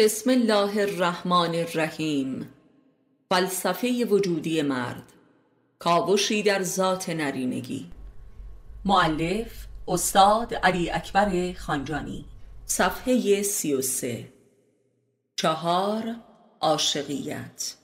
بسم 0.00 0.30
الله 0.30 0.80
الرحمن 0.80 1.54
الرحیم. 1.54 2.48
فلسفه 3.30 4.04
وجودی 4.04 4.62
مرد. 4.62 5.02
کاوشی 5.78 6.42
در 6.42 6.62
ذات 6.62 7.08
نرینگی 7.08 7.90
معلف 8.84 9.66
استاد 9.88 10.54
علی 10.54 10.90
اکبر 10.90 11.52
خانجانی. 11.52 12.24
صفحه 12.66 13.42
سی 13.42 13.74
و 13.74 13.82
سه. 13.82 14.32
چهار 15.36 16.16
عاشقیت. 16.60 17.74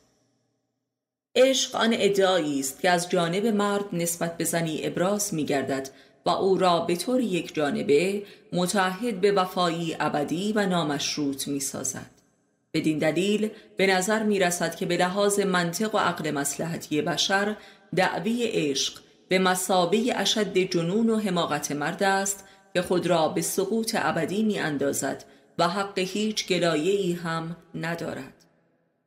عشق 1.35 1.77
آن 1.77 1.91
ادعایی 1.93 2.61
است 2.61 2.80
که 2.80 2.91
از 2.91 3.09
جانب 3.09 3.46
مرد 3.46 3.85
نسبت 3.93 4.37
به 4.37 4.45
زنی 4.45 4.87
ابراز 4.87 5.35
می 5.35 5.45
گردد 5.45 5.91
و 6.27 6.31
او 6.31 6.59
را 6.59 6.81
به 6.81 6.97
طور 6.97 7.21
یک 7.21 7.55
جانبه 7.55 8.23
متعهد 8.53 9.21
به 9.21 9.33
وفایی 9.33 9.97
ابدی 10.01 10.53
و 10.53 10.67
نامشروط 10.67 11.49
می 11.49 11.61
سازد. 11.61 12.11
بدین 12.75 12.99
دلیل 12.99 13.51
به 13.77 13.87
نظر 13.87 14.23
می 14.23 14.39
رسد 14.39 14.75
که 14.75 14.87
به 14.87 14.97
لحاظ 14.97 15.41
منطق 15.41 15.95
و 15.95 15.98
عقل 15.98 16.31
مسلحتی 16.31 17.03
بشر 17.03 17.57
دعوی 17.97 18.45
عشق 18.53 19.01
به 19.29 19.39
مسابه 19.39 20.20
اشد 20.20 20.59
جنون 20.59 21.11
و 21.11 21.19
حماقت 21.19 21.73
مرد 21.73 22.03
است 22.03 22.45
که 22.75 22.83
خود 22.83 23.06
را 23.06 23.29
به 23.29 23.43
سقوط 23.43 23.97
ابدی 23.98 24.43
می 24.43 24.59
اندازد 24.59 25.25
و 25.59 25.69
حق 25.69 25.98
هیچ 25.98 26.48
گلایه 26.48 26.93
ای 26.93 27.12
هم 27.12 27.56
ندارد 27.75 28.34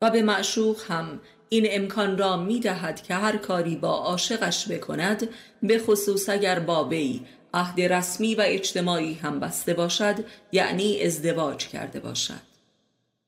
و 0.01 0.09
به 0.09 0.21
معشوق 0.21 0.77
هم 0.87 1.19
این 1.49 1.67
امکان 1.69 2.17
را 2.17 2.37
می 2.37 2.59
دهد 2.59 3.03
که 3.03 3.13
هر 3.13 3.37
کاری 3.37 3.75
با 3.75 3.91
عاشقش 3.91 4.67
بکند 4.67 5.29
به 5.63 5.79
خصوص 5.79 6.29
اگر 6.29 6.59
با 6.59 6.87
وی 6.87 7.21
عهد 7.53 7.81
رسمی 7.81 8.35
و 8.35 8.43
اجتماعی 8.45 9.13
هم 9.13 9.39
بسته 9.39 9.73
باشد 9.73 10.15
یعنی 10.51 11.01
ازدواج 11.01 11.67
کرده 11.67 11.99
باشد. 11.99 12.49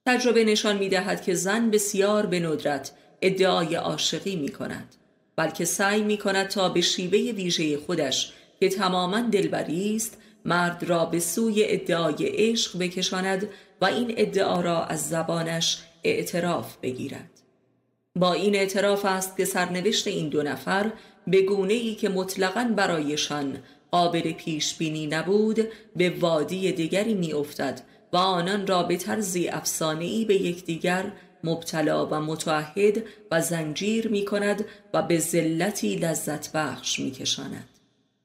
تجربه 0.06 0.44
نشان 0.44 0.78
می 0.78 0.90
دهد 0.90 1.22
که 1.22 1.34
زن 1.34 1.72
بسیار 1.72 2.26
به 2.26 2.40
ندرت 2.40 2.92
ادعای 3.22 3.76
عاشقی 3.76 4.36
می 4.36 4.50
کند 4.50 4.96
بلکه 5.36 5.66
سعی 5.66 6.02
می 6.02 6.18
کند 6.18 6.48
تا 6.48 6.70
به 6.70 6.82
شیوه 6.82 7.32
ویژه 7.32 7.78
خودش 7.78 8.34
که 8.60 8.70
تماما 8.70 9.22
دلبری 9.22 9.96
است 9.96 10.18
مرد 10.46 10.84
را 10.84 11.06
به 11.06 11.20
سوی 11.20 11.64
ادعای 11.68 12.16
عشق 12.20 12.80
بکشاند 12.80 13.50
و 13.82 13.86
این 13.86 14.14
ادعا 14.18 14.62
را 14.62 14.86
از 14.86 15.10
زبانش 15.10 15.78
اعتراف 16.04 16.78
بگیرد. 16.78 17.41
با 18.22 18.34
این 18.34 18.56
اعتراف 18.56 19.06
است 19.06 19.38
که 19.38 19.46
سرنوشت 19.46 20.08
این 20.08 20.30
دو 20.30 20.44
نفر 20.44 20.92
به 21.28 21.42
گونه 21.42 21.74
ای 21.74 21.96
که 21.96 22.10
مطلقا 22.10 22.74
برایشان 22.76 23.58
قابل 23.92 24.32
پیش 24.32 24.78
بینی 24.78 25.08
نبود 25.08 25.68
به 25.96 26.10
وادی 26.10 26.72
دیگری 26.72 27.14
می 27.14 27.34
افتد 27.34 27.82
و 28.14 28.18
آنان 28.18 28.68
را 28.68 28.84
به 28.84 28.98
طرزی 28.98 29.52
ای 30.00 30.26
به 30.26 30.36
یکدیگر 30.36 31.12
مبتلا 31.44 32.06
و 32.06 32.16
متعهد 32.16 33.04
و 33.32 33.42
زنجیر 33.42 34.08
می 34.08 34.26
کند 34.26 34.66
و 34.94 35.02
به 35.02 35.20
ذلتی 35.20 35.96
لذت 35.96 36.52
بخش 36.52 37.00
می 37.00 37.12
کشاند 37.12 37.70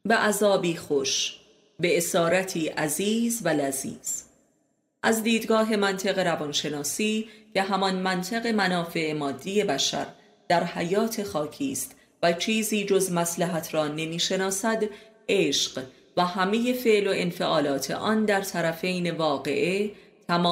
به 0.05 0.15
عذابی 0.15 0.77
خوش 0.77 1.37
به 1.81 1.97
اسارتی 1.99 2.69
عزیز 2.69 3.41
و 3.45 3.49
لذیذ. 3.49 4.26
از 5.07 5.23
دیدگاه 5.23 5.77
منطق 5.77 6.19
روانشناسی 6.19 7.29
که 7.55 7.63
همان 7.63 7.95
منطق 7.95 8.47
منافع 8.47 9.13
مادی 9.13 9.65
بشر 9.65 10.07
در 10.49 10.65
حیات 10.65 11.23
خاکی 11.23 11.73
است 11.73 11.97
و 12.23 12.33
چیزی 12.33 12.85
جز 12.85 13.13
مسلحت 13.13 13.75
را 13.75 13.89
نمی‌شناسد 13.89 14.85
عشق 15.29 15.83
و 16.17 16.27
همه 16.27 16.73
فعل 16.73 17.07
و 17.07 17.13
انفعالات 17.15 17.91
آن 17.91 18.25
در 18.25 18.41
طرفین 18.41 19.11
واقعه 19.11 19.91
تمام 20.29 20.45